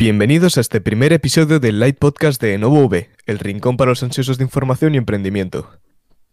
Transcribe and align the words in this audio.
Bienvenidos 0.00 0.56
a 0.56 0.62
este 0.62 0.80
primer 0.80 1.12
episodio 1.12 1.60
del 1.60 1.78
Light 1.78 1.98
Podcast 1.98 2.40
de 2.40 2.56
Novo 2.56 2.86
V, 2.86 3.10
el 3.26 3.38
rincón 3.38 3.76
para 3.76 3.90
los 3.90 4.02
ansiosos 4.02 4.38
de 4.38 4.44
información 4.44 4.94
y 4.94 4.96
emprendimiento. 4.96 5.72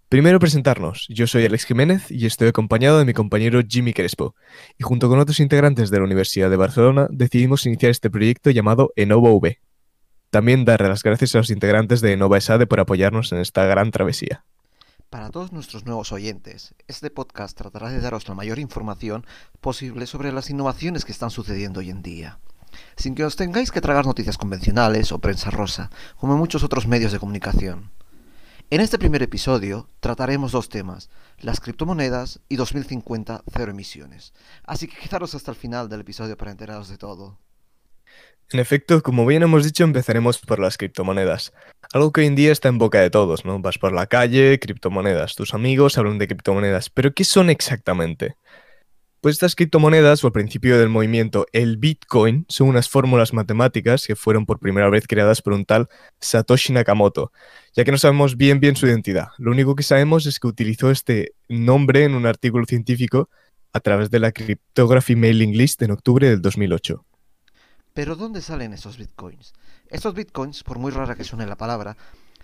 Primero 0.08 0.40
presentarnos, 0.40 1.06
yo 1.10 1.28
soy 1.28 1.44
Alex 1.44 1.66
Jiménez 1.66 2.10
y 2.10 2.26
estoy 2.26 2.48
acompañado 2.48 2.98
de 2.98 3.04
mi 3.04 3.12
compañero 3.12 3.60
Jimmy 3.68 3.92
Crespo, 3.92 4.36
y 4.78 4.86
junto 4.86 5.10
con 5.10 5.20
otros 5.20 5.42
integrantes 5.42 5.90
de 5.90 5.98
la 5.98 6.06
Universidad 6.06 6.50
de 6.50 6.56
Barcelona 6.56 7.08
decidimos 7.10 7.66
iniciar 7.66 7.92
este 7.92 8.10
proyecto 8.10 8.52
llamado 8.52 8.94
Enova 8.96 9.32
V. 9.32 9.60
También 10.30 10.64
dar 10.64 10.80
las 10.80 11.04
gracias 11.04 11.36
a 11.36 11.40
los 11.40 11.50
integrantes 11.50 12.00
de 12.00 12.14
Enova 12.14 12.40
SADE 12.40 12.68
por 12.68 12.80
apoyarnos 12.80 13.34
en 13.34 13.40
esta 13.40 13.66
gran 13.66 13.92
travesía. 13.92 14.46
Para 15.10 15.30
todos 15.30 15.52
nuestros 15.52 15.86
nuevos 15.86 16.14
oyentes, 16.14 16.74
este 16.88 17.10
podcast 17.10 17.58
tratará 17.58 17.90
de 17.90 18.00
daros 18.00 18.30
la 18.30 18.34
mayor 18.34 18.60
información 18.60 19.26
posible 19.60 20.08
sobre 20.08 20.32
las 20.32 20.50
innovaciones 20.50 21.04
que 21.04 21.12
están 21.12 21.32
sucediendo 21.32 21.82
hoy 21.82 21.90
en 21.90 22.02
día, 22.02 22.40
sin 22.96 23.16
que 23.16 23.24
os 23.24 23.36
tengáis 23.36 23.72
que 23.72 23.82
tragar 23.82 24.06
noticias 24.06 24.38
convencionales 24.38 25.12
o 25.12 25.20
prensa 25.20 25.50
rosa, 25.50 25.90
como 26.18 26.34
en 26.34 26.40
muchos 26.40 26.64
otros 26.64 26.88
medios 26.88 27.12
de 27.12 27.20
comunicación. 27.20 27.92
En 28.70 28.82
este 28.82 29.00
primer 29.00 29.24
episodio 29.24 29.88
trataremos 30.02 30.52
dos 30.52 30.68
temas, 30.68 31.10
las 31.40 31.62
criptomonedas 31.62 32.42
y 32.50 32.58
2050 32.58 33.44
cero 33.54 33.72
emisiones, 33.72 34.34
así 34.64 34.88
que 34.88 34.98
quedaros 34.98 35.36
hasta 35.36 35.52
el 35.52 35.58
final 35.58 35.88
del 35.88 36.02
episodio 36.02 36.38
para 36.38 36.52
enteraros 36.52 36.90
de 36.90 36.98
todo. 36.98 37.40
En 38.50 38.60
efecto, 38.60 39.04
como 39.04 39.26
bien 39.26 39.44
hemos 39.44 39.66
dicho, 39.66 39.84
empezaremos 39.84 40.40
por 40.40 40.60
las 40.60 40.78
criptomonedas. 40.78 41.54
Algo 41.94 42.14
que 42.14 42.22
hoy 42.22 42.28
en 42.28 42.36
día 42.36 42.52
está 42.52 42.70
en 42.70 42.78
boca 42.78 43.02
de 43.02 43.10
todos, 43.10 43.44
¿no? 43.44 43.60
Vas 43.60 43.78
por 43.78 43.92
la 43.92 44.08
calle, 44.08 44.58
criptomonedas, 44.60 45.36
tus 45.36 45.54
amigos 45.54 45.98
hablan 45.98 46.18
de 46.18 46.28
criptomonedas, 46.28 46.90
pero 46.90 47.14
¿qué 47.14 47.26
son 47.26 47.50
exactamente? 47.50 48.36
Pues 49.22 49.34
estas 49.36 49.56
criptomonedas, 49.56 50.24
o 50.24 50.28
al 50.28 50.34
principio 50.34 50.78
del 50.78 50.90
movimiento, 50.90 51.48
el 51.52 51.78
Bitcoin, 51.78 52.46
son 52.50 52.70
unas 52.70 52.88
fórmulas 52.88 53.34
matemáticas 53.34 54.06
que 54.06 54.16
fueron 54.16 54.46
por 54.46 54.60
primera 54.60 54.90
vez 54.90 55.08
creadas 55.08 55.42
por 55.42 55.54
un 55.54 55.66
tal 55.66 55.88
Satoshi 56.20 56.72
Nakamoto, 56.72 57.32
ya 57.76 57.84
que 57.84 57.92
no 57.92 57.98
sabemos 57.98 58.38
bien 58.38 58.60
bien 58.60 58.76
su 58.76 58.86
identidad. 58.86 59.30
Lo 59.40 59.52
único 59.52 59.76
que 59.76 59.84
sabemos 59.84 60.28
es 60.28 60.40
que 60.40 60.48
utilizó 60.48 60.92
este 60.92 61.34
nombre 61.50 62.04
en 62.04 62.14
un 62.14 62.28
artículo 62.28 62.66
científico 62.66 63.30
a 63.74 63.80
través 63.80 64.12
de 64.12 64.20
la 64.20 64.32
Cryptography 64.32 65.16
Mailing 65.16 65.58
List 65.58 65.82
en 65.82 65.92
octubre 65.92 66.30
del 66.30 66.42
2008. 66.42 67.04
Pero 67.94 68.16
¿dónde 68.16 68.42
salen 68.42 68.74
esos 68.74 68.98
bitcoins? 68.98 69.54
Estos 69.90 70.14
bitcoins, 70.14 70.64
por 70.64 70.78
muy 70.78 70.92
rara 70.92 71.16
que 71.16 71.24
suene 71.24 71.48
la 71.48 71.56
palabra, 71.56 71.98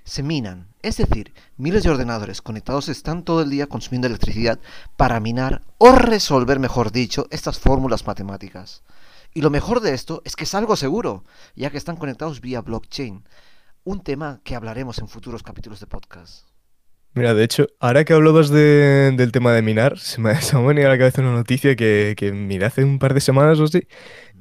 se 0.04 0.24
minan. 0.24 0.68
Es 0.82 0.98
decir, 0.98 1.34
miles 1.58 1.84
de 1.84 1.90
ordenadores 1.90 2.42
conectados 2.42 2.90
están 2.90 3.24
todo 3.24 3.42
el 3.42 3.50
día 3.50 3.68
consumiendo 3.68 4.08
electricidad 4.08 4.60
para 4.98 5.20
minar 5.20 5.62
o 5.78 5.94
resolver, 5.94 6.60
mejor 6.60 6.92
dicho, 6.92 7.28
estas 7.32 7.60
fórmulas 7.60 8.06
matemáticas. 8.06 8.84
Y 9.34 9.42
lo 9.42 9.50
mejor 9.50 9.80
de 9.80 9.94
esto 9.94 10.22
es 10.26 10.36
que 10.36 10.44
es 10.44 10.54
algo 10.54 10.76
seguro, 10.76 11.24
ya 11.56 11.70
que 11.70 11.78
están 11.78 11.96
conectados 11.96 12.42
vía 12.42 12.62
blockchain, 12.62 13.24
un 13.84 14.04
tema 14.04 14.42
que 14.44 14.56
hablaremos 14.56 15.00
en 15.00 15.08
futuros 15.08 15.42
capítulos 15.44 15.80
de 15.80 15.88
podcast. 15.88 16.48
Mira, 17.16 17.34
de 17.34 17.44
hecho, 17.44 17.68
ahora 17.80 18.06
que 18.06 18.14
hablabas 18.14 18.50
de- 18.50 19.14
del 19.16 19.32
tema 19.32 19.52
de 19.54 19.62
minar, 19.62 20.00
se 20.00 20.20
me, 20.20 20.32
ha 20.32 20.40
venido 20.68 20.88
a 20.88 20.92
la 20.92 20.98
cabeza 20.98 21.22
una 21.22 21.32
noticia 21.34 21.76
que, 21.76 22.16
que 22.18 22.32
miré 22.32 22.66
hace 22.66 22.84
un 22.84 22.98
par 23.00 23.14
de 23.14 23.22
semanas 23.22 23.60
o 23.60 23.64
así, 23.66 23.88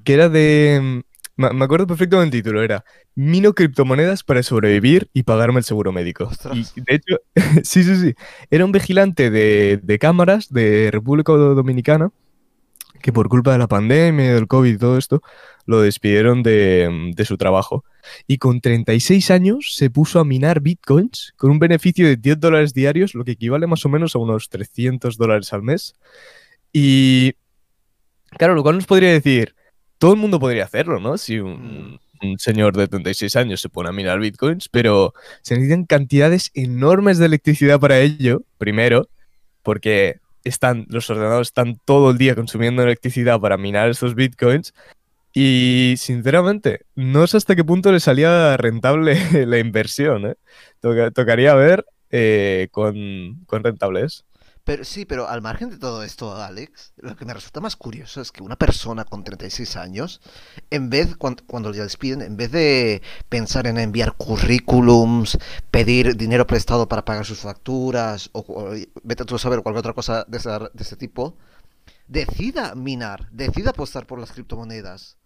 que 0.05 0.14
era 0.14 0.28
de... 0.28 1.05
Me 1.36 1.64
acuerdo 1.64 1.86
perfecto 1.86 2.20
del 2.20 2.30
título, 2.30 2.62
era 2.62 2.84
Mino 3.14 3.55
criptomonedas 3.55 4.22
para 4.22 4.42
sobrevivir 4.42 5.08
y 5.14 5.22
pagarme 5.22 5.58
el 5.58 5.64
seguro 5.64 5.91
médico. 5.91 6.30
Y 6.52 6.80
de 6.80 6.94
hecho, 6.94 7.16
sí, 7.64 7.83
sí, 7.83 7.97
sí, 7.97 8.14
era 8.50 8.64
un 8.64 8.72
vigilante 8.72 9.30
de, 9.30 9.80
de 9.83 9.98
cámaras 9.98 10.52
de 10.52 10.91
República 10.92 11.33
Dominicana 11.33 12.11
que 13.02 13.12
por 13.12 13.28
culpa 13.28 13.52
de 13.52 13.58
la 13.58 13.66
pandemia, 13.66 14.34
del 14.34 14.47
COVID 14.47 14.74
y 14.74 14.78
todo 14.78 14.97
esto, 14.97 15.22
lo 15.66 15.83
despidieron 15.83 16.42
de, 16.42 17.12
de 17.14 17.24
su 17.24 17.36
trabajo. 17.36 17.84
Y 18.27 18.39
con 18.39 18.61
36 18.61 19.30
años 19.30 19.74
se 19.74 19.91
puso 19.91 20.20
a 20.20 20.24
minar 20.24 20.61
bitcoins 20.61 21.34
con 21.36 21.50
un 21.50 21.58
beneficio 21.58 22.06
de 22.06 22.17
10 22.17 22.41
dólares 22.41 22.72
diarios, 22.72 23.14
lo 23.14 23.24
que 23.24 23.33
equivale 23.33 23.67
más 23.67 23.84
o 23.84 23.89
menos 23.89 24.14
a 24.14 24.19
unos 24.19 24.48
300 24.48 25.17
dólares 25.17 25.52
al 25.52 25.62
mes. 25.62 25.95
Y 26.73 27.33
claro, 28.39 28.55
lo 28.55 28.62
cual 28.62 28.77
nos 28.77 28.86
podría 28.86 29.11
decir, 29.11 29.55
todo 30.02 30.14
el 30.14 30.18
mundo 30.18 30.40
podría 30.40 30.64
hacerlo, 30.64 30.98
¿no? 30.98 31.17
Si 31.17 31.39
un, 31.39 32.01
un 32.23 32.39
señor 32.40 32.77
de 32.77 32.89
36 32.89 33.36
años 33.36 33.61
se 33.61 33.68
pone 33.68 33.89
a 33.89 33.92
minar 33.92 34.18
bitcoins, 34.18 34.68
pero 34.68 35.14
se 35.42 35.55
necesitan 35.55 35.85
cantidades 35.86 36.51
enormes 36.55 37.18
de 37.18 37.27
electricidad 37.27 37.79
para 37.79 38.01
ello, 38.01 38.42
primero, 38.58 39.08
porque 39.63 40.18
están, 40.42 40.86
los 40.89 41.08
ordenadores 41.08 41.48
están 41.48 41.79
todo 41.85 42.11
el 42.11 42.18
día 42.18 42.35
consumiendo 42.35 42.83
electricidad 42.83 43.39
para 43.39 43.57
minar 43.57 43.90
estos 43.90 44.17
bitcoins. 44.17 44.74
Y 45.33 45.95
sinceramente, 45.98 46.80
no 46.96 47.29
sé 47.29 47.36
hasta 47.36 47.55
qué 47.55 47.63
punto 47.64 47.92
le 47.92 48.01
salía 48.01 48.57
rentable 48.57 49.17
la 49.46 49.58
inversión. 49.61 50.27
¿eh? 50.27 50.34
Toca- 50.80 51.13
tocaría 51.13 51.55
ver 51.55 51.86
eh, 52.11 52.67
cuán, 52.73 53.45
cuán 53.46 53.63
rentable 53.63 54.05
es. 54.07 54.24
Pero 54.64 54.84
sí, 54.84 55.05
pero 55.05 55.28
al 55.28 55.42
margen 55.42 55.70
de 55.70 55.77
todo 55.78 56.05
esto, 56.05 56.36
Alex, 56.36 56.92
lo 56.96 57.17
que 57.17 57.24
me 57.24 57.34
resulta 57.34 57.61
más 57.61 57.74
curioso 57.74 58.20
es 58.20 58.30
que 58.30 58.45
una 58.45 58.55
persona 58.55 59.05
con 59.05 59.24
36 59.24 59.74
años, 59.77 60.20
en 60.70 60.89
vez, 60.89 61.17
cuan- 61.17 61.34
cuando, 61.48 61.70
le 61.73 61.78
despiden, 61.78 62.23
en 62.23 62.36
vez 62.36 62.52
de 62.52 63.02
pensar 63.28 63.67
en 63.67 63.77
enviar 63.78 64.12
currículums, 64.17 65.36
pedir 65.72 66.17
dinero 66.17 66.46
prestado 66.46 66.89
para 66.89 67.05
pagar 67.05 67.24
sus 67.27 67.40
facturas, 67.40 68.30
o, 68.33 68.45
o 68.46 68.70
vete 69.02 69.24
tú 69.24 69.34
a 69.34 69.39
saber 69.40 69.62
cualquier 69.62 69.80
otra 69.80 69.95
cosa 69.95 70.24
de, 70.28 70.39
esa- 70.39 70.70
de 70.72 70.83
ese 70.83 70.95
tipo, 70.96 71.36
decida 72.06 72.74
minar, 72.74 73.28
decida 73.33 73.70
apostar 73.70 74.06
por 74.06 74.20
las 74.20 74.33
criptomonedas. 74.33 75.17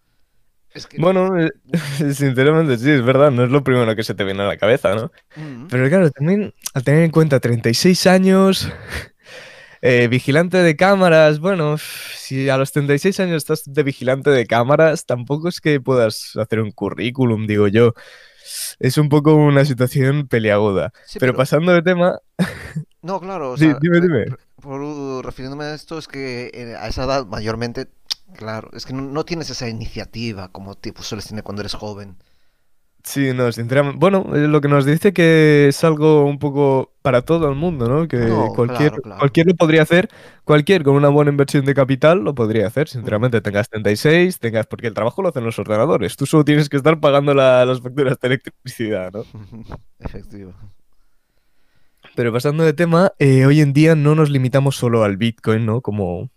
Es 0.73 0.85
que... 0.87 0.97
Bueno, 0.99 1.39
eh, 1.39 1.51
sinceramente 2.13 2.77
sí, 2.77 2.89
es 2.89 3.03
verdad, 3.03 3.31
no 3.31 3.43
es 3.43 3.51
lo 3.51 3.63
primero 3.63 3.95
que 3.95 4.03
se 4.03 4.15
te 4.15 4.23
viene 4.23 4.43
a 4.43 4.47
la 4.47 4.57
cabeza, 4.57 4.95
¿no? 4.95 5.11
Mm. 5.35 5.67
Pero 5.69 5.87
claro, 5.89 6.11
también 6.11 6.53
al 6.73 6.83
tener 6.83 7.03
en 7.03 7.11
cuenta 7.11 7.39
36 7.39 8.05
años, 8.07 8.69
eh, 9.81 10.07
vigilante 10.09 10.57
de 10.57 10.75
cámaras, 10.75 11.39
bueno, 11.39 11.77
si 12.15 12.49
a 12.49 12.57
los 12.57 12.71
36 12.71 13.19
años 13.19 13.37
estás 13.37 13.63
de 13.65 13.83
vigilante 13.83 14.29
de 14.29 14.45
cámaras, 14.47 15.05
tampoco 15.05 15.47
es 15.49 15.61
que 15.61 15.79
puedas 15.81 16.31
hacer 16.37 16.59
un 16.61 16.71
currículum, 16.71 17.47
digo 17.47 17.67
yo. 17.67 17.93
Es 18.79 18.97
un 18.97 19.09
poco 19.09 19.35
una 19.35 19.65
situación 19.65 20.27
peliaguda. 20.27 20.93
Sí, 21.05 21.19
pero, 21.19 21.33
pasando 21.35 21.73
de 21.73 21.81
tema, 21.81 22.19
No, 23.01 23.19
claro, 23.19 23.51
o 23.51 23.57
Sí, 23.57 23.65
sea, 23.65 23.77
dime, 23.81 23.99
re- 23.99 24.07
dime. 24.07 24.25
por, 24.61 25.25
refiriéndome 25.25 25.65
a 25.65 25.73
esto, 25.73 25.97
es 25.97 26.07
que 26.07 26.51
eh, 26.53 26.75
a 26.75 26.87
esa 26.87 27.03
edad 27.05 27.25
mayormente, 27.25 27.87
claro, 28.35 28.69
es 28.73 28.85
que 28.85 28.93
no, 28.93 29.01
no 29.03 29.25
tienes 29.25 29.49
esa 29.49 29.69
iniciativa 29.69 30.51
como 30.51 30.75
tipo 30.75 31.03
sueles 31.03 31.27
tener 31.27 31.43
cuando 31.43 31.61
eres 31.61 31.73
joven. 31.75 32.17
Sí, 33.03 33.31
no, 33.33 33.51
sinceramente, 33.51 33.97
bueno, 33.99 34.25
eh, 34.35 34.47
lo 34.47 34.59
que 34.61 34.67
nos 34.67 34.85
dice 34.85 35.13
que 35.13 35.67
es 35.69 35.83
algo 35.83 36.25
un 36.25 36.39
poco 36.39 36.93
para 37.01 37.21
todo 37.21 37.49
el 37.49 37.55
mundo, 37.55 37.87
¿no? 37.87 38.07
Que 38.07 38.17
No, 38.17 38.49
cualquier, 38.53 38.89
claro, 38.89 39.01
claro. 39.01 39.19
cualquier 39.19 39.47
lo 39.47 39.55
podría 39.55 39.81
hacer, 39.83 40.09
cualquier 40.43 40.83
con 40.83 40.95
una 40.95 41.09
buena 41.09 41.31
inversión 41.31 41.63
de 41.65 41.73
capital 41.73 42.19
lo 42.23 42.35
podría 42.35 42.67
hacer, 42.67 42.87
sinceramente, 42.89 43.39
tengas 43.41 43.69
36, 43.69 44.39
tengas, 44.39 44.67
porque 44.67 44.87
el 44.87 44.93
trabajo 44.93 45.21
lo 45.21 45.29
hacen 45.29 45.43
los 45.45 45.57
ordenadores, 45.59 46.15
tú 46.17 46.25
solo 46.25 46.43
tienes 46.45 46.69
que 46.69 46.77
estar 46.77 46.99
pagando 46.99 47.33
la- 47.33 47.65
las 47.65 47.81
facturas 47.81 48.19
de 48.19 48.27
electricidad, 48.27 49.11
¿no? 49.13 49.23
Efectivo. 49.99 50.53
Pero 52.15 52.33
pasando 52.33 52.63
de 52.63 52.73
tema, 52.73 53.11
eh, 53.19 53.45
hoy 53.45 53.61
en 53.61 53.73
día 53.73 53.95
no 53.95 54.15
nos 54.15 54.29
limitamos 54.29 54.75
solo 54.75 55.03
al 55.03 55.17
Bitcoin, 55.17 55.65
¿no? 55.65 55.81
Como, 55.81 56.29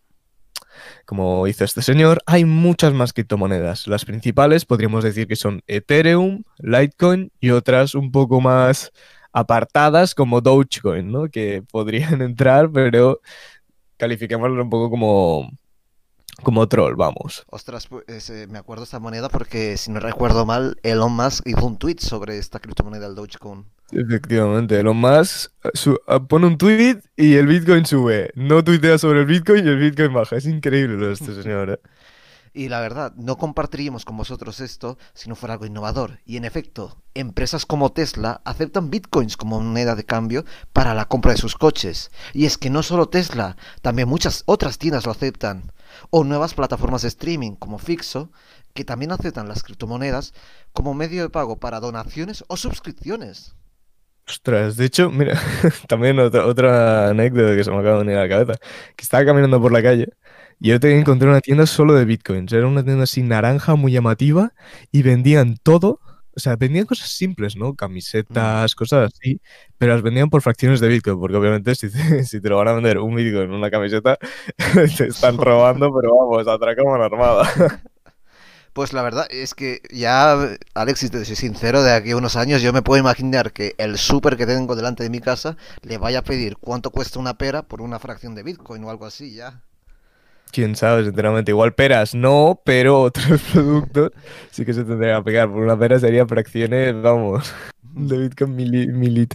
como 1.10 1.48
hizo 1.48 1.64
este 1.64 1.82
señor, 1.82 2.22
hay 2.24 2.44
muchas 2.44 2.92
más 2.92 3.12
criptomonedas. 3.12 3.88
Las 3.88 4.04
principales 4.04 4.64
podríamos 4.64 5.02
decir 5.02 5.26
que 5.26 5.34
son 5.34 5.60
Ethereum, 5.66 6.44
Litecoin 6.58 7.32
y 7.40 7.50
otras 7.50 7.96
un 7.96 8.12
poco 8.12 8.40
más 8.40 8.92
apartadas 9.32 10.14
como 10.14 10.40
Dogecoin, 10.40 11.10
¿no? 11.10 11.28
Que 11.28 11.64
podrían 11.68 12.22
entrar, 12.22 12.70
pero 12.70 13.18
califiquémoslo 13.96 14.62
un 14.62 14.70
poco 14.70 14.88
como, 14.88 15.50
como 16.44 16.68
troll, 16.68 16.94
vamos. 16.94 17.44
Ostras, 17.50 17.88
pues, 17.88 18.30
me 18.48 18.60
acuerdo 18.60 18.84
esta 18.84 19.00
moneda 19.00 19.28
porque, 19.28 19.76
si 19.78 19.90
no 19.90 19.98
recuerdo 19.98 20.46
mal, 20.46 20.78
Elon 20.84 21.10
Musk 21.10 21.44
hizo 21.44 21.66
un 21.66 21.76
tweet 21.76 21.98
sobre 21.98 22.38
esta 22.38 22.60
criptomoneda, 22.60 23.08
el 23.08 23.16
Dogecoin. 23.16 23.66
Efectivamente, 23.92 24.82
lo 24.82 24.94
más 24.94 25.50
su- 25.74 25.98
ah, 26.06 26.20
pone 26.20 26.46
un 26.46 26.58
tweet 26.58 26.98
y 27.16 27.34
el 27.34 27.46
Bitcoin 27.46 27.84
sube. 27.86 28.30
No 28.34 28.62
tuitea 28.62 28.98
sobre 28.98 29.20
el 29.20 29.26
Bitcoin 29.26 29.66
y 29.66 29.68
el 29.68 29.78
Bitcoin 29.78 30.12
baja. 30.12 30.36
Es 30.36 30.46
increíble 30.46 30.96
lo 30.96 31.08
de 31.08 31.14
este 31.14 31.42
señor, 31.42 31.70
¿eh? 31.70 31.80
Y 32.52 32.68
la 32.68 32.80
verdad, 32.80 33.14
no 33.14 33.36
compartiríamos 33.36 34.04
con 34.04 34.16
vosotros 34.16 34.58
esto 34.58 34.98
si 35.14 35.28
no 35.28 35.36
fuera 35.36 35.52
algo 35.54 35.66
innovador. 35.66 36.18
Y 36.24 36.36
en 36.36 36.44
efecto, 36.44 37.00
empresas 37.14 37.64
como 37.64 37.92
Tesla 37.92 38.40
aceptan 38.44 38.90
bitcoins 38.90 39.36
como 39.36 39.60
moneda 39.60 39.94
de 39.94 40.04
cambio 40.04 40.44
para 40.72 40.94
la 40.94 41.04
compra 41.04 41.30
de 41.32 41.38
sus 41.38 41.54
coches. 41.54 42.10
Y 42.32 42.46
es 42.46 42.58
que 42.58 42.68
no 42.70 42.82
solo 42.82 43.08
Tesla, 43.08 43.56
también 43.82 44.08
muchas 44.08 44.42
otras 44.46 44.78
tiendas 44.78 45.06
lo 45.06 45.12
aceptan. 45.12 45.72
O 46.10 46.24
nuevas 46.24 46.54
plataformas 46.54 47.02
de 47.02 47.08
streaming 47.08 47.52
como 47.52 47.78
Fixo, 47.78 48.32
que 48.74 48.84
también 48.84 49.12
aceptan 49.12 49.48
las 49.48 49.62
criptomonedas 49.62 50.32
como 50.72 50.92
medio 50.94 51.22
de 51.22 51.30
pago 51.30 51.58
para 51.60 51.78
donaciones 51.80 52.44
o 52.48 52.56
suscripciones. 52.56 53.54
Ostras, 54.26 54.76
de 54.76 54.84
hecho, 54.86 55.10
mira, 55.10 55.38
también 55.88 56.18
otra, 56.18 56.46
otra 56.46 57.08
anécdota 57.10 57.56
que 57.56 57.64
se 57.64 57.70
me 57.70 57.78
acaba 57.78 57.98
de 57.98 58.04
venir 58.04 58.18
a 58.18 58.22
la 58.22 58.28
cabeza. 58.28 58.54
Que 58.96 59.02
estaba 59.02 59.24
caminando 59.24 59.60
por 59.60 59.72
la 59.72 59.82
calle 59.82 60.08
Y 60.60 60.68
yo 60.68 60.80
te 60.80 60.96
encontré 60.98 61.28
una 61.28 61.40
tienda 61.40 61.66
solo 61.66 61.94
de 61.94 62.04
bitcoins. 62.04 62.52
Era 62.52 62.66
una 62.66 62.84
tienda 62.84 63.04
así 63.04 63.22
naranja, 63.22 63.74
muy 63.74 63.92
llamativa, 63.92 64.52
y 64.92 65.02
vendían 65.02 65.56
todo. 65.62 66.00
O 66.36 66.40
sea, 66.40 66.56
vendían 66.56 66.86
cosas 66.86 67.10
simples, 67.10 67.56
¿no? 67.56 67.74
Camisetas, 67.74 68.74
cosas 68.76 69.12
así, 69.12 69.40
pero 69.78 69.94
las 69.94 70.02
vendían 70.02 70.30
por 70.30 70.42
fracciones 70.42 70.80
de 70.80 70.88
Bitcoin, 70.88 71.18
porque 71.18 71.36
obviamente 71.36 71.74
si 71.74 71.90
te, 71.90 72.24
si 72.24 72.40
te 72.40 72.48
lo 72.48 72.56
van 72.56 72.68
a 72.68 72.72
vender 72.74 72.98
un 72.98 73.16
Bitcoin 73.16 73.44
en 73.44 73.52
una 73.52 73.70
camiseta, 73.70 74.16
te 74.96 75.08
están 75.08 75.36
robando, 75.38 75.92
pero 75.92 76.14
vamos, 76.16 76.46
atracamos 76.46 76.98
la 76.98 77.06
armada. 77.06 77.82
Pues 78.72 78.92
la 78.92 79.02
verdad 79.02 79.26
es 79.30 79.54
que 79.54 79.80
ya, 79.90 80.56
Alexis, 80.74 81.10
te 81.10 81.24
soy 81.24 81.36
sincero, 81.36 81.82
de 81.82 81.92
aquí 81.92 82.12
a 82.12 82.16
unos 82.16 82.36
años 82.36 82.62
yo 82.62 82.72
me 82.72 82.82
puedo 82.82 83.00
imaginar 83.00 83.52
que 83.52 83.74
el 83.78 83.98
súper 83.98 84.36
que 84.36 84.46
tengo 84.46 84.76
delante 84.76 85.02
de 85.02 85.10
mi 85.10 85.20
casa 85.20 85.56
le 85.82 85.98
vaya 85.98 86.20
a 86.20 86.22
pedir 86.22 86.56
cuánto 86.56 86.90
cuesta 86.90 87.18
una 87.18 87.34
pera 87.34 87.62
por 87.62 87.82
una 87.82 87.98
fracción 87.98 88.34
de 88.34 88.44
Bitcoin 88.44 88.84
o 88.84 88.90
algo 88.90 89.06
así, 89.06 89.34
ya. 89.34 89.62
Quién 90.52 90.76
sabe, 90.76 91.04
sinceramente. 91.04 91.50
Igual 91.50 91.74
peras 91.74 92.14
no, 92.14 92.60
pero 92.64 93.02
otros 93.02 93.40
productos 93.52 94.12
sí 94.50 94.64
que 94.64 94.72
se 94.72 94.84
tendría 94.84 95.16
que 95.18 95.24
pegar. 95.24 95.48
Por 95.48 95.62
una 95.62 95.78
pera 95.78 95.98
sería 95.98 96.26
fracciones, 96.26 97.00
vamos, 97.02 97.52
de 97.82 98.18
Bitcoin 98.18 98.56
mili. 98.56 99.26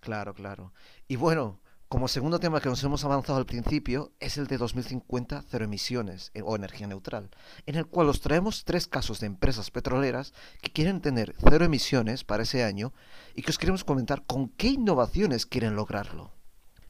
Claro, 0.00 0.34
claro. 0.34 0.72
Y 1.08 1.16
bueno, 1.16 1.60
como 1.94 2.08
segundo 2.08 2.40
tema 2.40 2.60
que 2.60 2.68
nos 2.68 2.82
hemos 2.82 3.04
avanzado 3.04 3.38
al 3.38 3.46
principio 3.46 4.10
es 4.18 4.36
el 4.36 4.48
de 4.48 4.58
2050 4.58 5.44
cero 5.48 5.64
emisiones 5.64 6.32
eh, 6.34 6.42
o 6.44 6.56
energía 6.56 6.88
neutral, 6.88 7.30
en 7.66 7.76
el 7.76 7.86
cual 7.86 8.08
os 8.08 8.20
traemos 8.20 8.64
tres 8.64 8.88
casos 8.88 9.20
de 9.20 9.28
empresas 9.28 9.70
petroleras 9.70 10.34
que 10.60 10.72
quieren 10.72 11.00
tener 11.00 11.36
cero 11.38 11.64
emisiones 11.64 12.24
para 12.24 12.42
ese 12.42 12.64
año 12.64 12.92
y 13.36 13.42
que 13.42 13.52
os 13.52 13.58
queremos 13.58 13.84
comentar 13.84 14.24
con 14.26 14.48
qué 14.48 14.70
innovaciones 14.70 15.46
quieren 15.46 15.76
lograrlo. 15.76 16.32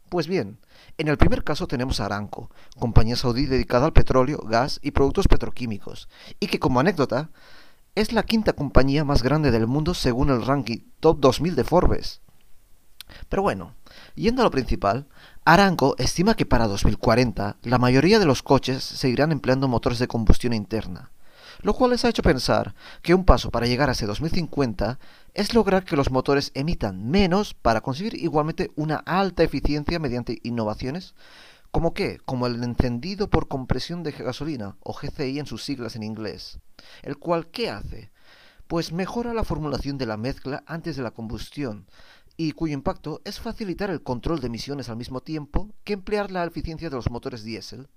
Pues 0.09 0.27
bien, 0.27 0.59
en 0.97 1.09
el 1.09 1.19
primer 1.19 1.45
caso 1.45 1.67
tenemos 1.67 2.01
a 2.01 2.07
Aramco, 2.07 2.51
compañía 2.79 3.17
saudí 3.17 3.45
dedicada 3.45 3.85
al 3.85 3.93
petróleo, 3.93 4.39
gas 4.39 4.81
y 4.83 4.93
productos 4.93 5.29
petroquímicos, 5.29 6.09
y 6.41 6.47
que 6.47 6.59
como 6.59 6.81
anécdota 6.81 7.29
es 7.95 8.15
la 8.15 8.23
quinta 8.23 8.55
compañía 8.55 9.05
más 9.05 9.23
grande 9.23 9.51
del 9.51 9.67
mundo 9.67 9.93
según 9.93 10.31
el 10.31 10.47
ranking 10.47 10.79
Top 11.01 11.21
2000 11.21 11.57
de 11.57 11.65
Forbes. 11.65 12.24
Pero 13.29 13.43
bueno, 13.43 13.75
Yendo 14.15 14.43
a 14.43 14.45
lo 14.45 14.51
principal, 14.51 15.07
Aranco 15.45 15.97
estima 15.99 16.35
que 16.35 16.47
para 16.47 16.69
2040 16.69 17.57
la 17.63 17.79
mayoría 17.79 18.19
de 18.19 18.27
los 18.27 18.43
coches 18.43 18.83
seguirán 18.83 19.33
empleando 19.33 19.69
motores 19.69 19.99
de 19.99 20.09
combustión 20.09 20.53
interna, 20.53 21.11
lo 21.63 21.75
cual 21.75 21.91
les 21.91 22.05
ha 22.05 22.09
hecho 22.09 22.23
pensar 22.23 22.75
que 23.03 23.15
un 23.15 23.25
paso 23.25 23.51
para 23.51 23.67
llegar 23.67 23.89
a 23.89 23.93
ese 23.93 24.07
2050 24.07 24.99
es 25.35 25.55
lograr 25.55 25.85
que 25.85 25.97
los 25.97 26.11
motores 26.11 26.51
emitan 26.55 27.11
menos 27.11 27.55
para 27.55 27.81
conseguir 27.81 28.15
igualmente 28.15 28.71
una 28.77 28.97
alta 28.97 29.43
eficiencia 29.43 29.99
mediante 29.99 30.39
innovaciones 30.43 31.15
como 31.71 31.93
qué, 31.93 32.21
como 32.25 32.47
el 32.47 32.63
encendido 32.63 33.29
por 33.29 33.49
compresión 33.49 34.05
de 34.05 34.13
gasolina 34.13 34.77
o 34.81 34.95
GCI 34.95 35.41
en 35.41 35.47
sus 35.47 35.65
siglas 35.65 35.97
en 35.97 36.05
inglés, 36.05 36.61
el 37.03 37.19
cual 37.19 37.49
¿qué 37.49 37.69
hace? 37.69 38.13
Pues 38.69 38.93
mejora 38.93 39.35
la 39.35 39.43
formulación 39.43 39.99
de 39.99 40.07
la 40.07 40.17
mezcla 40.17 40.63
antes 40.67 40.97
de 40.97 41.03
la 41.03 41.11
combustión, 41.11 41.87
y 42.37 42.53
cuyo 42.53 42.75
impacto 42.75 43.21
es 43.25 43.41
facilitar 43.41 43.91
el 43.91 44.03
control 44.03 44.41
de 44.41 44.49
emisiones 44.49 44.89
al 44.89 44.97
mismo 44.97 45.21
tiempo 45.21 45.75
que 45.85 45.95
emplear 45.95 46.31
la 46.31 46.45
eficiencia 46.45 46.91
de 46.91 46.97
los 46.97 47.11
motores 47.11 47.45
diésel. 47.45 47.89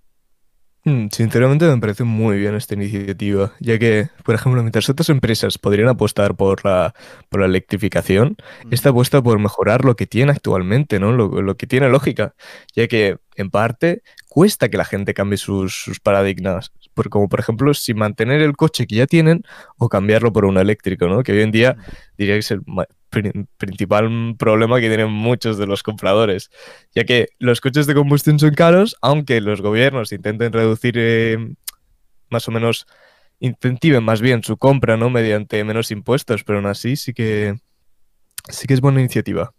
Mm, 0.88 1.10
sinceramente 1.12 1.66
me 1.66 1.78
parece 1.80 2.06
muy 2.06 2.38
bien 2.38 2.56
esta 2.56 2.76
iniciativa, 2.76 3.52
ya 3.60 3.78
que, 3.78 4.10
por 4.24 4.36
ejemplo, 4.36 4.62
mientras 4.62 4.90
otras 4.90 5.10
empresas 5.10 5.58
podrían 5.58 5.90
apostar 5.90 6.36
por 6.36 6.64
la, 6.64 6.94
por 7.28 7.42
la 7.42 7.48
electrificación, 7.48 8.38
esta 8.72 8.90
apuesta 8.92 9.22
por 9.22 9.38
mejorar 9.38 9.84
lo 9.84 9.98
que 9.98 10.08
tiene 10.08 10.32
actualmente, 10.32 10.98
¿no? 11.00 11.12
Lo, 11.12 11.42
lo, 11.42 11.58
que 11.58 11.68
tiene 11.68 11.90
lógica, 11.90 12.36
ya 12.74 12.88
que, 12.88 13.18
en 13.36 13.50
parte, 13.50 14.02
cuesta 14.30 14.70
que 14.70 14.78
la 14.78 14.86
gente 14.86 15.14
cambie 15.14 15.38
sus, 15.38 15.76
sus 15.76 16.00
paradigmas, 16.00 16.72
por, 16.94 17.10
como 17.10 17.28
por 17.28 17.42
ejemplo 17.42 17.74
si 17.74 17.94
mantener 17.94 18.42
el 18.42 18.56
coche 18.56 18.88
que 18.88 18.96
ya 18.96 19.08
tienen 19.08 19.44
o 19.78 19.90
cambiarlo 19.90 20.32
por 20.32 20.46
un 20.46 20.58
eléctrico, 20.58 21.10
¿no? 21.10 21.22
Que 21.22 21.34
hoy 21.34 21.42
en 21.42 21.52
día 21.52 21.76
diría 22.18 22.36
que 22.36 22.40
es 22.40 22.52
el 22.52 22.62
principal 23.10 24.36
problema 24.38 24.80
que 24.80 24.88
tienen 24.88 25.12
muchos 25.12 25.58
de 25.58 25.68
los 25.68 25.84
compradores, 25.84 26.50
ya 26.94 27.06
que 27.06 27.30
los 27.40 27.62
coches 27.62 27.88
de 27.88 27.96
combustión 27.96 28.40
son 28.40 28.54
caros, 28.54 28.96
aunque 29.02 29.42
los 29.42 29.62
gobiernos 29.62 30.12
intenten 30.12 30.54
reducir 30.54 30.96
eh, 30.98 31.56
más 32.30 32.48
o 32.48 32.52
menos, 32.52 32.86
incentiven 33.40 34.04
más 34.04 34.22
bien 34.22 34.44
su 34.44 34.58
compra, 34.58 34.98
¿no? 34.98 35.10
Mediante 35.10 35.64
menos 35.64 35.92
impuestos, 35.92 36.44
pero 36.44 36.60
aún 36.60 36.68
así 36.68 36.96
sí 36.96 37.14
que 37.14 37.56
sí 38.50 38.68
que 38.68 38.74
es 38.74 38.82
buena 38.82 39.00
iniciativa. 39.00 39.54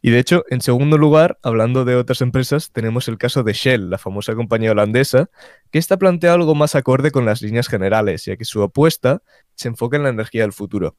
Y 0.00 0.10
de 0.10 0.18
hecho, 0.18 0.44
en 0.48 0.60
segundo 0.60 0.96
lugar, 0.96 1.38
hablando 1.42 1.84
de 1.84 1.96
otras 1.96 2.20
empresas, 2.20 2.70
tenemos 2.72 3.08
el 3.08 3.18
caso 3.18 3.42
de 3.42 3.52
Shell, 3.52 3.90
la 3.90 3.98
famosa 3.98 4.34
compañía 4.34 4.72
holandesa, 4.72 5.28
que 5.70 5.78
está 5.78 5.96
plantea 5.98 6.32
algo 6.32 6.54
más 6.54 6.74
acorde 6.74 7.10
con 7.10 7.24
las 7.24 7.42
líneas 7.42 7.68
generales, 7.68 8.24
ya 8.24 8.36
que 8.36 8.44
su 8.44 8.62
apuesta 8.62 9.22
se 9.54 9.68
enfoca 9.68 9.96
en 9.96 10.04
la 10.04 10.10
energía 10.10 10.42
del 10.42 10.52
futuro. 10.52 10.96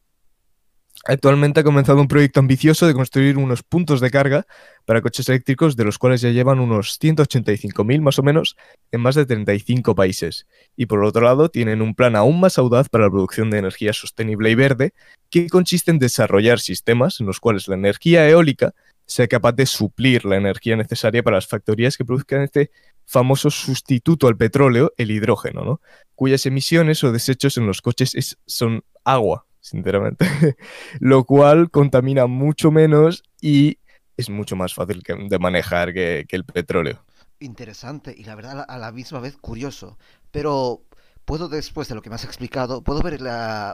Actualmente 1.05 1.59
ha 1.59 1.63
comenzado 1.63 2.01
un 2.01 2.07
proyecto 2.07 2.39
ambicioso 2.39 2.88
de 2.88 2.94
construir 2.94 3.38
unos 3.38 3.63
puntos 3.63 4.01
de 4.01 4.11
carga 4.11 4.45
para 4.85 5.01
coches 5.01 5.29
eléctricos, 5.29 5.75
de 5.75 5.85
los 5.85 5.97
cuales 5.97 6.21
ya 6.21 6.29
llevan 6.29 6.59
unos 6.59 6.99
185.000 6.99 8.01
más 8.01 8.19
o 8.19 8.23
menos 8.23 8.57
en 8.91 9.01
más 9.01 9.15
de 9.15 9.25
35 9.25 9.95
países. 9.95 10.47
Y 10.75 10.88
por 10.88 11.03
otro 11.03 11.21
lado, 11.21 11.49
tienen 11.49 11.81
un 11.81 11.95
plan 11.95 12.15
aún 12.15 12.39
más 12.39 12.57
audaz 12.57 12.89
para 12.89 13.05
la 13.05 13.11
producción 13.11 13.49
de 13.49 13.59
energía 13.59 13.94
sostenible 13.94 14.49
y 14.49 14.55
verde, 14.55 14.94
que 15.29 15.49
consiste 15.49 15.91
en 15.91 15.99
desarrollar 15.99 16.59
sistemas 16.59 17.19
en 17.19 17.27
los 17.27 17.39
cuales 17.39 17.67
la 17.67 17.75
energía 17.75 18.27
eólica 18.27 18.73
sea 19.05 19.27
capaz 19.27 19.53
de 19.53 19.65
suplir 19.65 20.25
la 20.25 20.35
energía 20.35 20.75
necesaria 20.75 21.23
para 21.23 21.38
las 21.38 21.47
factorías 21.47 21.95
que 21.95 22.05
produzcan 22.05 22.41
este 22.41 22.71
famoso 23.05 23.50
sustituto 23.50 24.27
al 24.27 24.35
petróleo, 24.35 24.93
el 24.97 25.11
hidrógeno, 25.11 25.63
¿no? 25.63 25.81
cuyas 26.13 26.45
emisiones 26.45 27.03
o 27.03 27.11
desechos 27.11 27.57
en 27.57 27.65
los 27.65 27.81
coches 27.81 28.38
son 28.45 28.83
agua, 29.05 29.46
sinceramente. 29.67 30.25
Lo 30.99 31.23
cual 31.25 31.69
contamina 31.69 32.27
mucho 32.27 32.71
menos 32.71 33.23
y 33.41 33.79
es 34.15 34.29
mucho 34.29 34.55
más 34.55 34.73
fácil 34.73 35.03
de 35.05 35.39
manejar 35.39 35.93
que, 35.93 36.25
el 36.29 36.45
petróleo. 36.45 37.03
Interesante 37.39 38.15
y 38.17 38.23
la 38.23 38.35
verdad 38.35 38.65
a 38.67 38.77
la 38.77 38.91
misma 38.91 39.19
vez 39.19 39.37
curioso. 39.37 39.97
Pero 40.31 40.81
puedo, 41.25 41.49
después 41.49 41.87
de 41.87 41.95
lo 41.95 42.01
que 42.01 42.09
me 42.09 42.15
has 42.15 42.23
explicado, 42.23 42.81
puedo 42.81 43.01
ver 43.01 43.19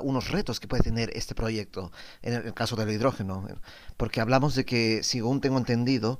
unos 0.01 0.31
retos 0.31 0.59
que 0.59 0.67
puede 0.67 0.83
tener 0.83 1.11
este 1.13 1.35
proyecto 1.35 1.91
en 2.21 2.33
el 2.33 2.53
caso 2.53 2.75
del 2.75 2.89
hidrógeno. 2.89 3.47
Porque 3.95 4.19
hablamos 4.19 4.55
de 4.55 4.65
que, 4.65 5.03
según 5.03 5.39
tengo 5.39 5.57
entendido, 5.57 6.19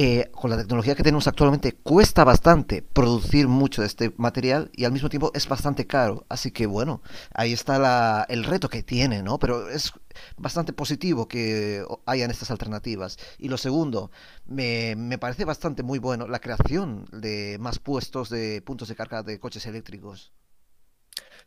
eh, 0.00 0.30
con 0.30 0.48
la 0.48 0.56
tecnología 0.56 0.94
que 0.94 1.02
tenemos 1.02 1.26
actualmente 1.26 1.72
cuesta 1.72 2.22
bastante 2.22 2.82
producir 2.82 3.48
mucho 3.48 3.82
de 3.82 3.88
este 3.88 4.14
material 4.16 4.70
y 4.72 4.84
al 4.84 4.92
mismo 4.92 5.08
tiempo 5.08 5.32
es 5.34 5.48
bastante 5.48 5.88
caro. 5.88 6.24
Así 6.28 6.52
que 6.52 6.66
bueno, 6.66 7.02
ahí 7.34 7.52
está 7.52 8.24
el 8.28 8.44
reto 8.44 8.68
que 8.68 8.84
tiene, 8.84 9.24
¿no? 9.24 9.40
Pero 9.40 9.68
es 9.68 9.92
bastante 10.36 10.72
positivo 10.72 11.26
que 11.26 11.84
hayan 12.06 12.30
estas 12.30 12.52
alternativas. 12.52 13.18
Y 13.38 13.48
lo 13.48 13.58
segundo, 13.58 14.12
me, 14.46 14.94
me 14.94 15.18
parece 15.18 15.44
bastante 15.44 15.82
muy 15.82 15.98
bueno 15.98 16.28
la 16.28 16.38
creación 16.38 17.06
de 17.10 17.56
más 17.58 17.80
puestos 17.80 18.30
de 18.30 18.62
puntos 18.62 18.86
de 18.86 18.94
carga 18.94 19.24
de 19.24 19.40
coches 19.40 19.66
eléctricos. 19.66 20.32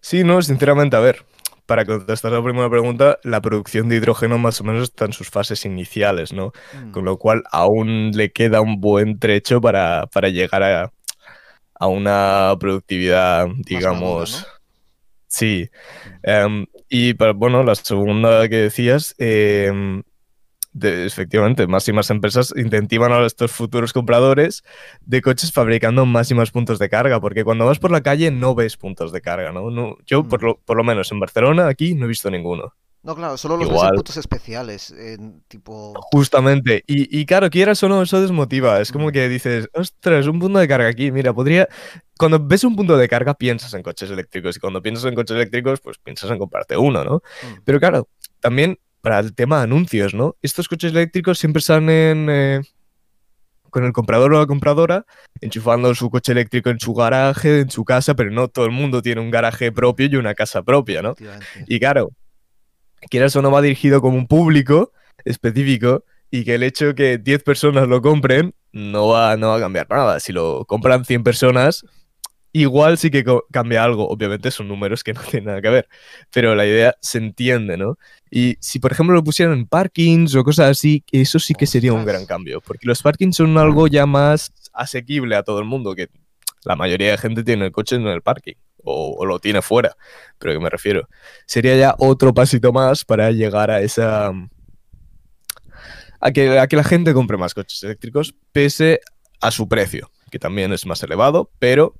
Sí, 0.01 0.25
no, 0.25 0.41
sinceramente, 0.41 0.97
a 0.97 0.99
ver, 0.99 1.25
para 1.71 1.85
contestar 1.85 2.33
la 2.33 2.43
primera 2.43 2.69
pregunta, 2.69 3.17
la 3.23 3.39
producción 3.39 3.87
de 3.87 3.95
hidrógeno 3.95 4.37
más 4.37 4.59
o 4.59 4.65
menos 4.65 4.83
está 4.83 5.05
en 5.05 5.13
sus 5.13 5.29
fases 5.29 5.63
iniciales, 5.63 6.33
¿no? 6.33 6.51
Mm. 6.73 6.91
Con 6.91 7.05
lo 7.05 7.15
cual 7.17 7.43
aún 7.49 8.11
le 8.13 8.33
queda 8.33 8.59
un 8.59 8.81
buen 8.81 9.19
trecho 9.19 9.61
para, 9.61 10.05
llegar 10.29 10.63
a, 10.63 10.91
a, 11.79 11.87
una 11.87 12.53
productividad, 12.59 13.47
digamos. 13.65 14.45
Sí. 15.27 15.69
Em, 16.23 16.65
y 16.89 17.13
bueno, 17.13 17.63
la 17.63 17.75
segunda 17.75 18.49
que 18.49 18.57
decías, 18.57 19.15
efectivamente, 20.79 21.67
más 21.67 21.87
y 21.87 21.93
más 21.93 22.09
empresas 22.09 22.53
incentivan 22.55 23.11
a 23.11 23.25
estos 23.25 23.51
futuros 23.51 23.93
compradores 23.93 24.63
de 25.01 25.21
coches 25.21 25.51
fabricando 25.51 26.05
más 26.05 26.31
y 26.31 26.33
más 26.33 26.51
puntos 26.51 26.79
de 26.79 26.89
carga, 26.89 27.19
porque 27.19 27.43
cuando 27.43 27.65
vas 27.65 27.79
por 27.79 27.91
la 27.91 28.01
calle 28.01 28.31
no 28.31 28.55
ves 28.55 28.77
puntos 28.77 29.11
de 29.11 29.21
carga, 29.21 29.51
¿no? 29.51 29.97
yo, 30.05 30.23
mm. 30.23 30.27
por 30.29 30.43
lo, 30.43 30.57
por 30.59 30.77
lo, 30.77 30.83
menos 30.83 31.11
en 31.11 31.19
Barcelona, 31.19 31.67
aquí 31.67 31.93
no 31.93 32.05
he 32.05 32.09
visto 32.09 32.29
ninguno. 32.29 32.73
No, 33.03 33.15
claro, 33.15 33.35
solo 33.35 33.57
los 33.57 33.67
ves 33.67 33.81
en 33.81 33.95
puntos 33.95 34.17
especiales, 34.17 34.91
en 34.91 35.41
tipo... 35.47 35.93
Justamente, 36.11 36.83
y, 36.85 37.19
y 37.19 37.25
claro, 37.25 37.49
quieras 37.49 37.81
o 37.81 37.89
no, 37.89 38.03
eso 38.03 38.21
desmotiva, 38.21 38.79
es 38.79 38.91
como 38.91 39.07
mm. 39.07 39.11
que 39.11 39.27
dices, 39.27 39.69
ostras, 39.73 40.27
un 40.27 40.39
punto 40.39 40.59
de 40.59 40.67
carga 40.67 40.87
aquí, 40.87 41.11
mira, 41.11 41.33
podría... 41.33 41.67
Cuando 42.17 42.39
ves 42.39 42.63
un 42.63 42.75
punto 42.75 42.95
de 42.97 43.09
carga 43.09 43.33
piensas 43.33 43.73
en 43.73 43.81
coches 43.81 44.11
eléctricos 44.11 44.55
y 44.55 44.59
cuando 44.59 44.83
piensas 44.83 45.05
en 45.05 45.15
coches 45.15 45.35
eléctricos, 45.35 45.79
pues 45.81 45.97
piensas 45.97 46.29
en 46.29 46.37
comprarte 46.37 46.77
uno, 46.77 47.03
¿no? 47.03 47.15
Mm. 47.15 47.61
Pero 47.65 47.79
claro, 47.79 48.07
también 48.39 48.77
para 49.01 49.19
el 49.19 49.33
tema 49.33 49.57
de 49.57 49.63
anuncios, 49.63 50.13
¿no? 50.13 50.35
Estos 50.41 50.67
coches 50.67 50.91
eléctricos 50.91 51.39
siempre 51.39 51.61
salen 51.61 52.27
eh, 52.29 52.61
con 53.69 53.85
el 53.85 53.93
comprador 53.93 54.33
o 54.33 54.39
la 54.39 54.45
compradora 54.45 55.05
enchufando 55.39 55.93
su 55.95 56.09
coche 56.09 56.33
eléctrico 56.33 56.69
en 56.69 56.79
su 56.79 56.93
garaje, 56.93 57.61
en 57.61 57.71
su 57.71 57.83
casa, 57.83 58.15
pero 58.15 58.29
no 58.29 58.47
todo 58.47 58.65
el 58.65 58.71
mundo 58.71 59.01
tiene 59.01 59.21
un 59.21 59.31
garaje 59.31 59.71
propio 59.71 60.07
y 60.07 60.15
una 60.15 60.35
casa 60.35 60.61
propia, 60.61 61.01
¿no? 61.01 61.15
Y 61.67 61.79
claro, 61.79 62.11
quieras 63.09 63.35
o 63.35 63.41
no 63.41 63.51
va 63.51 63.61
dirigido 63.61 64.01
como 64.01 64.17
un 64.17 64.27
público 64.27 64.91
específico 65.25 66.03
y 66.29 66.45
que 66.45 66.55
el 66.55 66.63
hecho 66.63 66.87
de 66.87 66.95
que 66.95 67.17
10 67.17 67.43
personas 67.43 67.87
lo 67.87 68.01
compren 68.01 68.53
no 68.71 69.07
va, 69.07 69.35
no 69.37 69.49
va 69.49 69.57
a 69.57 69.59
cambiar 69.59 69.87
nada. 69.89 70.19
Si 70.19 70.31
lo 70.31 70.65
compran 70.65 71.03
100 71.03 71.23
personas, 71.23 71.85
igual 72.53 72.97
sí 72.97 73.11
que 73.11 73.23
cambia 73.51 73.83
algo. 73.83 74.07
Obviamente 74.07 74.51
son 74.51 74.67
números 74.67 75.03
que 75.03 75.13
no 75.13 75.21
tienen 75.21 75.47
nada 75.47 75.61
que 75.61 75.69
ver, 75.69 75.87
pero 76.31 76.55
la 76.55 76.65
idea 76.65 76.95
se 77.01 77.17
entiende, 77.17 77.77
¿no? 77.77 77.97
Y 78.33 78.55
si, 78.61 78.79
por 78.79 78.93
ejemplo, 78.93 79.13
lo 79.13 79.23
pusieran 79.25 79.53
en 79.57 79.67
parkings 79.67 80.33
o 80.35 80.43
cosas 80.45 80.69
así, 80.69 81.03
eso 81.11 81.37
sí 81.37 81.53
que 81.53 81.67
sería 81.67 81.91
un 81.91 82.05
gran 82.05 82.25
cambio, 82.25 82.61
porque 82.61 82.87
los 82.87 83.01
parkings 83.03 83.35
son 83.35 83.57
algo 83.57 83.87
ya 83.87 84.05
más 84.05 84.53
asequible 84.71 85.35
a 85.35 85.43
todo 85.43 85.59
el 85.59 85.65
mundo, 85.65 85.93
que 85.93 86.07
la 86.63 86.77
mayoría 86.77 87.11
de 87.11 87.17
gente 87.17 87.43
tiene 87.43 87.65
el 87.65 87.71
coche 87.73 87.97
en 87.97 88.07
el 88.07 88.21
parking 88.21 88.53
o, 88.83 89.15
o 89.17 89.25
lo 89.25 89.39
tiene 89.39 89.61
fuera, 89.61 89.97
pero 90.39 90.53
que 90.53 90.59
me 90.61 90.69
refiero. 90.69 91.09
Sería 91.45 91.75
ya 91.75 91.95
otro 91.99 92.33
pasito 92.33 92.71
más 92.71 93.03
para 93.03 93.31
llegar 93.31 93.69
a 93.69 93.81
esa... 93.81 94.31
A 96.23 96.31
que, 96.31 96.57
a 96.57 96.67
que 96.67 96.75
la 96.75 96.83
gente 96.83 97.13
compre 97.13 97.35
más 97.35 97.53
coches 97.53 97.83
eléctricos 97.83 98.35
pese 98.53 99.01
a 99.41 99.51
su 99.51 99.67
precio, 99.67 100.09
que 100.29 100.39
también 100.39 100.71
es 100.71 100.85
más 100.85 101.03
elevado, 101.03 101.49
pero 101.59 101.95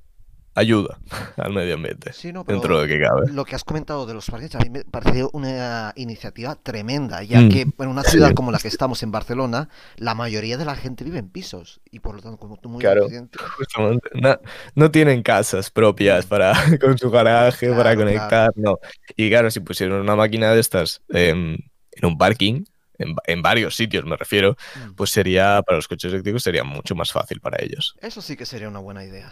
ayuda 0.54 0.98
al 1.38 1.52
medio 1.52 1.74
ambiente, 1.74 2.12
Sí, 2.12 2.32
no, 2.32 2.44
pero 2.44 2.58
dentro 2.58 2.76
de 2.80 2.82
lo 2.82 2.88
que 2.88 3.00
cabe. 3.00 3.32
lo 3.32 3.44
que 3.44 3.54
has 3.54 3.64
comentado 3.64 4.06
de 4.06 4.14
los 4.14 4.26
parques 4.30 4.54
a 4.54 4.58
mí 4.58 4.70
me 4.70 4.84
parece 4.84 5.26
una 5.32 5.92
iniciativa 5.96 6.54
tremenda, 6.56 7.22
ya 7.22 7.40
Mm, 7.40 7.48
que 7.48 7.60
en 7.62 7.88
una 7.88 8.02
ciudad 8.02 8.32
como 8.34 8.52
la 8.52 8.58
que 8.58 8.68
estamos 8.68 9.02
en 9.02 9.10
Barcelona, 9.10 9.68
la 9.96 10.14
mayoría 10.14 10.56
de 10.58 10.64
la 10.64 10.76
gente 10.76 11.04
vive 11.04 11.18
en 11.18 11.28
pisos 11.30 11.80
y 11.90 12.00
por 12.00 12.14
lo 12.16 12.22
tanto, 12.22 12.36
como 12.38 12.56
tú 12.58 12.68
muy 12.68 12.80
Claro. 12.80 13.08
Justamente, 13.58 14.08
no, 14.14 14.38
no 14.74 14.90
tienen 14.90 15.22
casas 15.22 15.70
propias 15.70 16.26
Mm. 16.26 16.28
para, 16.28 16.52
con 16.80 16.98
su 16.98 17.10
garaje 17.10 17.68
para 17.70 17.82
Claro, 17.94 18.00
conectar, 18.00 18.50
no. 18.56 18.78
Y 19.16 19.30
claro, 19.30 19.50
si 19.50 19.60
pusieron 19.60 20.00
una 20.00 20.16
máquina 20.16 20.52
de 20.52 20.60
estas 20.60 21.00
em, 21.08 21.56
en 21.92 22.04
un 22.06 22.18
parking, 22.18 22.64
en, 22.98 23.16
en 23.26 23.42
varios 23.42 23.74
sitios 23.74 24.04
me 24.04 24.16
refiero, 24.16 24.56
mm, 24.76 24.92
pues 24.94 25.10
sería, 25.10 25.62
para 25.66 25.76
los 25.78 25.88
coches 25.88 26.12
eléctricos 26.12 26.42
sería 26.42 26.62
mucho 26.62 26.94
más 26.94 27.10
fácil 27.10 27.40
para 27.40 27.56
ellos. 27.62 27.94
eso 28.02 28.20
sí 28.20 28.36
que 28.36 28.44
sería 28.46 28.68
una 28.68 28.78
buena 28.80 29.04
idea. 29.04 29.30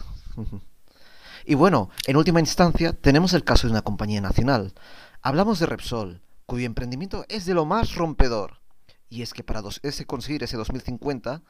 Y 1.44 1.54
bueno, 1.54 1.90
en 2.06 2.16
última 2.16 2.40
instancia, 2.40 2.92
tenemos 2.92 3.32
el 3.32 3.44
caso 3.44 3.66
de 3.66 3.73
una 3.73 3.82
compañía 3.82 4.20
nacional. 4.20 4.75
Hablamos 5.23 5.59
de 5.59 5.66
Repsol, 5.66 6.20
cuyo 6.47 6.66
emprendimiento 6.66 7.25
es 7.28 7.47
de 7.47 7.54
lo 7.54 7.64
más 7.64 7.94
rompedor. 7.94 8.61
Y 9.09 9.23
es 9.23 9.35
que 9.35 9.42
para 9.42 9.62
conseguir 10.06 10.42
ese 10.42 10.56
2050, 10.56 11.42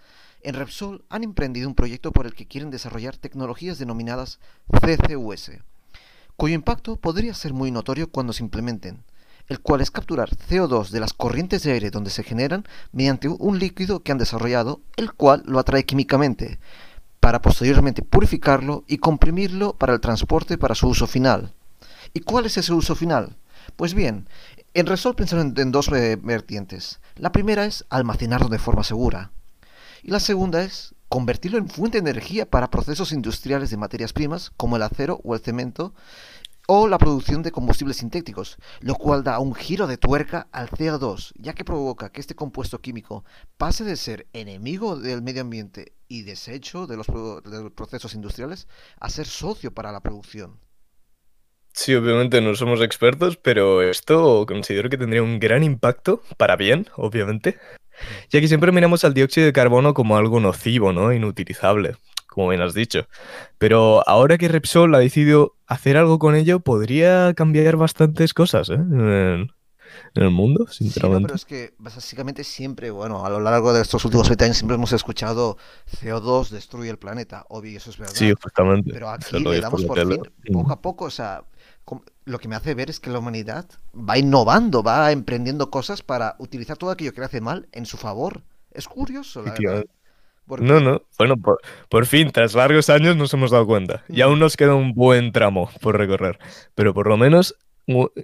en 0.43 0.55
Repsol 0.55 1.05
han 1.11 1.25
emprendido 1.25 1.69
un 1.69 1.75
proyecto 1.75 2.13
por 2.13 2.27
el 2.27 2.35
que 2.35 2.47
quieren 2.47 2.71
desarrollar 2.71 3.17
tecnologías 3.17 3.79
denominadas 3.79 4.41
CCUS, 4.73 5.51
cuyo 6.37 6.55
impacto 6.55 6.97
podría 6.97 7.35
ser 7.35 7.53
muy 7.53 7.71
notorio 7.71 8.11
cuando 8.11 8.33
se 8.33 8.43
implementen, 8.43 9.05
el 9.49 9.61
cual 9.61 9.83
es 9.83 9.91
capturar 9.91 10.31
CO2 10.31 10.89
de 10.89 11.01
las 11.01 11.13
corrientes 11.13 11.63
de 11.63 11.73
aire 11.73 11.91
donde 11.91 12.09
se 12.09 12.23
generan 12.23 12.65
mediante 12.93 13.29
un 13.29 13.59
líquido 13.59 14.03
que 14.03 14.13
han 14.13 14.19
desarrollado, 14.19 14.81
el 14.97 15.13
cual 15.13 15.43
lo 15.45 15.59
atrae 15.59 15.85
químicamente, 15.85 16.59
para 17.21 17.43
posteriormente 17.43 18.03
purificarlo 18.03 18.85
y 18.89 18.99
comprimirlo 18.99 19.75
para 19.75 19.93
el 19.93 20.01
transporte 20.01 20.59
para 20.59 20.75
su 20.75 20.89
uso 20.89 21.07
final. 21.07 21.55
¿Y 22.13 22.21
cuál 22.21 22.47
es 22.47 22.57
ese 22.57 22.73
uso 22.73 22.95
final? 22.95 23.37
Pues 23.77 23.95
bien, 23.95 24.29
en 24.75 24.87
Resol 24.87 25.15
pensaron 25.15 25.55
en, 25.57 25.71
dos 25.71 25.89
eh, 25.89 26.19
vertientes. 26.21 27.01
La 27.17 27.31
primera 27.31 27.67
es 27.67 27.85
almacenarlo 27.91 28.49
de 28.49 28.59
forma 28.59 28.83
segura. 28.83 29.31
Y 30.03 30.11
la 30.11 30.21
segunda 30.21 30.63
es 30.63 30.95
convertirlo 31.09 31.59
en 31.59 31.69
fuente 31.69 32.01
de 32.01 32.11
energía 32.11 32.49
para 32.49 32.71
procesos 32.71 33.13
industriales 33.13 33.71
de 33.71 33.77
materias 33.77 34.13
primas 34.13 34.51
como 34.57 34.77
el 34.77 34.83
acero 34.83 35.21
o 35.25 35.35
el 35.35 35.41
cemento 35.41 35.93
o 36.67 36.87
la 36.87 36.99
producción 36.99 37.43
de 37.43 37.51
combustibles 37.51 37.97
sintéticos, 37.97 38.57
lo 38.81 38.95
cual 38.95 39.25
da 39.25 39.41
un 39.41 39.55
giro 39.55 39.89
de 39.89 39.99
tuerca 39.99 40.47
al 40.53 40.71
CO2, 40.71 41.33
ya 41.37 41.53
que 41.53 41.65
provoca 41.65 42.11
que 42.11 42.21
este 42.21 42.37
compuesto 42.37 42.81
químico 42.81 43.25
pase 43.57 43.83
de 43.83 43.97
ser 43.97 44.29
enemigo 44.33 44.97
del 44.97 45.21
medio 45.21 45.43
ambiente 45.43 45.93
y 46.11 46.23
desecho 46.23 46.89
de 46.89 46.97
los, 46.97 47.07
procesos 47.71 48.15
industriales 48.15 48.67
a 48.99 49.09
ser 49.09 49.27
socio 49.27 49.73
para 49.73 49.93
la 49.93 50.01
producción. 50.01 50.59
Sí, 51.73 51.95
obviamente 51.95 52.41
no 52.41 52.57
somos 52.57 52.83
expertos, 52.83 53.37
pero 53.37 53.81
esto 53.81 54.45
considero 54.47 54.91
que 54.91 54.99
tendría 54.99 55.23
un 55.23 55.39
gran 55.39 55.63
impacto, 55.63 56.21
para 56.37 56.57
bien, 56.57 56.89
obviamente, 56.97 57.59
ya 58.29 58.41
que 58.41 58.49
siempre 58.49 58.73
miramos 58.73 59.05
al 59.05 59.15
dióxido 59.15 59.47
de 59.47 59.53
carbono 59.53 59.95
como 59.95 60.17
algo 60.17 60.41
nocivo, 60.41 60.93
¿no? 60.93 61.13
Inutilizable, 61.13 61.97
como 62.27 62.49
bien 62.49 62.61
has 62.61 62.75
dicho. 62.75 63.07
Pero 63.59 64.03
ahora 64.09 64.37
que 64.37 64.49
Repsol 64.49 64.93
ha 64.97 64.99
decidido 64.99 65.55
hacer 65.69 65.97
algo 65.97 66.19
con 66.19 66.35
ello, 66.35 66.59
podría 66.59 67.35
cambiar 67.35 67.77
bastantes 67.77 68.35
cosas, 68.35 68.69
¿eh? 68.69 69.47
En 70.15 70.23
el, 70.23 70.31
mundo, 70.31 70.67
Sí, 70.71 70.85
no, 70.85 70.91
sinceramente. 70.91 71.27
pero 71.27 71.37
es 71.37 71.45
que 71.45 71.75
básicamente 71.79 72.45
siempre, 72.45 72.91
bueno, 72.91 73.25
a 73.25 73.31
lo 73.31 73.41
largo 73.41 73.73
de 73.73 73.83
estos 73.83 74.05
últimos 74.05 74.29
20 74.29 74.45
años 74.45 74.57
siempre 74.57 74.75
hemos 74.77 74.93
escuchado 74.93 75.57
CO2 76.01 76.49
destruye 76.51 76.91
el 76.91 76.99
planeta, 76.99 77.45
obvio, 77.49 77.77
eso 77.77 77.91
es 77.91 77.99
verdad. 77.99 78.15
Sí, 78.15 78.33
justamente. 78.41 78.91
Pero 78.93 79.09
aquí 79.11 79.39
lo 79.39 79.53
le 79.53 79.61
damos 79.61 79.85
por 79.85 79.97
tele. 79.99 80.21
fin, 80.43 80.53
poco 80.55 80.73
a 80.73 80.81
poco, 80.81 81.05
o 81.07 81.11
sea, 81.11 81.45
lo 82.25 82.39
que 82.39 82.49
me 82.49 82.57
hace 82.57 82.75
ver 82.75 82.91
es 82.91 83.01
que 83.01 83.11
la 83.11 83.19
humanidad 83.19 83.67
va 83.95 84.19
innovando, 84.19 84.83
va 84.83 85.11
emprendiendo 85.13 85.71
cosas 85.71 86.03
para 86.03 86.37
utilizar 86.39 86.77
todo 86.77 86.91
aquello 86.91 87.13
que 87.13 87.21
le 87.21 87.27
hace 87.27 87.41
mal 87.41 87.69
en 87.73 87.87
su 87.87 87.97
favor. 87.97 88.43
Es 88.71 88.87
curioso, 88.87 89.41
la 89.41 89.53
verdad. 89.53 89.55
Efectivamente. 89.57 89.93
Porque, 90.47 90.65
No, 90.65 90.81
no. 90.81 91.03
Bueno, 91.19 91.37
por, 91.37 91.61
por 91.89 92.07
fin, 92.07 92.31
tras 92.33 92.55
largos 92.55 92.91
años 92.91 93.17
nos 93.17 93.33
hemos 93.35 93.51
dado 93.53 93.67
cuenta. 93.67 94.05
Y 94.09 94.21
aún 94.21 94.39
nos 94.39 94.57
queda 94.57 94.75
un 94.75 94.95
buen 94.95 95.33
tramo 95.33 95.71
por 95.81 95.97
recorrer. 95.97 96.39
Pero 96.75 96.93
por 96.95 97.07
lo 97.09 97.17
menos 97.17 97.57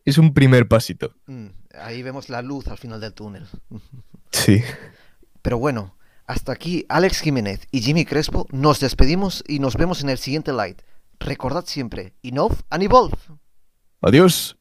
es 0.04 0.18
un 0.18 0.32
primer 0.35 0.68
pasito. 0.68 1.14
mm, 1.26 1.46
ahí 1.80 2.02
vemos 2.02 2.28
la 2.28 2.42
luz 2.42 2.68
al 2.68 2.78
final 2.78 3.00
del 3.00 3.12
túnel. 3.14 3.46
Sí. 4.32 4.62
Pero 5.40 5.58
bueno, 5.58 5.96
hasta 6.26 6.52
aquí 6.52 6.85
Alex 6.88 7.20
Jiménez 7.20 7.66
y 7.70 7.80
Jimmy 7.80 8.04
Crespo. 8.04 8.46
Nos 8.50 8.80
despedimos 8.80 9.42
y 9.46 9.61
nos 9.61 9.76
vemos 9.76 10.02
en 10.02 10.11
el 10.11 10.18
siguiente 10.18 10.52
light. 10.52 10.82
Recordad 11.20 11.64
siempre, 11.66 12.12
Innov 12.23 12.52
and 12.68 12.82
Evolve. 12.82 13.16
Adiós. 14.02 14.55